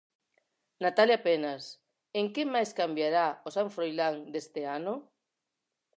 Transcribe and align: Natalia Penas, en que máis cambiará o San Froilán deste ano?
Natalia 0.85 1.19
Penas, 1.27 1.63
en 2.19 2.25
que 2.33 2.43
máis 2.53 2.71
cambiará 2.79 3.27
o 3.47 3.49
San 3.55 3.67
Froilán 3.75 4.15
deste 4.33 4.61
ano? 4.77 4.93